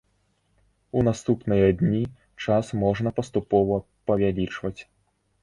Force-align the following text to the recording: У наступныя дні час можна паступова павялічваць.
У 0.99 1.03
наступныя 1.07 1.67
дні 1.81 1.99
час 2.47 2.73
можна 2.85 3.09
паступова 3.21 3.75
павялічваць. 4.11 4.77